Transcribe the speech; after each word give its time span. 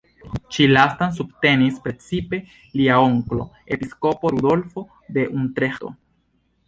Ĉi 0.55 0.63
lastan 0.69 1.11
subtenis 1.17 1.75
precipe 1.83 2.39
lia 2.81 2.97
onklo, 3.09 3.45
Episkopo 3.77 4.35
Rudolfo 4.37 4.85
de 5.19 5.27
Utreĥto. 5.43 5.93